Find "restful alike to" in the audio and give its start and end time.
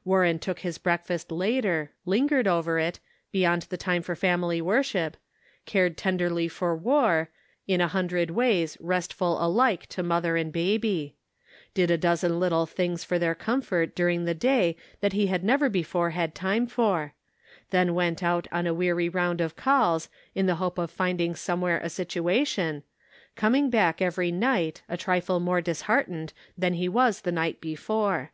8.80-10.02